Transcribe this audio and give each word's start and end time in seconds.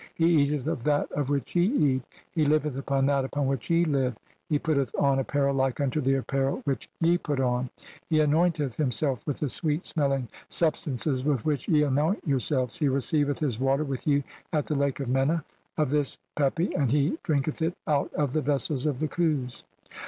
He 0.15 0.41
eateth 0.41 0.65
of 0.65 0.83
that 0.85 1.11
of 1.11 1.29
"which 1.29 1.55
ye 1.55 1.63
eat, 1.63 2.01
he 2.31 2.43
liveth 2.43 2.75
upon 2.75 3.05
that 3.05 3.23
upon 3.23 3.45
which 3.45 3.69
ye 3.69 3.85
live, 3.85 4.17
he 4.49 4.57
"putteth 4.57 4.95
on 4.97 5.19
apparel 5.19 5.53
like 5.53 5.79
unto 5.79 6.01
the 6.01 6.15
apparel 6.15 6.59
which 6.65 6.89
ye 7.01 7.19
put 7.19 7.37
CXLII 7.37 7.37
INTRODUCTION. 7.37 7.53
"on, 7.53 7.69
he 8.09 8.17
anointeth 8.17 8.77
himself 8.77 9.21
with 9.27 9.39
the 9.41 9.47
sweet 9.47 9.85
smelling 9.85 10.27
sub 10.49 10.75
stances 10.75 11.23
with 11.23 11.45
which 11.45 11.67
ye 11.69 11.83
anoint 11.83 12.27
yourselves, 12.27 12.79
he 12.79 12.87
receiveth 12.89 13.37
"his 13.37 13.59
water 13.59 13.83
with 13.83 14.07
you 14.07 14.23
at 14.51 14.65
the 14.65 14.73
lake 14.73 14.99
of 14.99 15.07
Mena 15.07 15.43
of 15.77 15.91
this 15.91 16.17
Pepi, 16.35 16.73
"and 16.75 16.89
he 16.89 17.19
drinketh 17.21 17.61
it 17.61 17.75
out 17.85 18.11
of 18.15 18.33
the 18.33 18.41
vessels 18.41 18.87
of 18.87 18.97
the 18.97 19.07
Khus." 19.07 19.65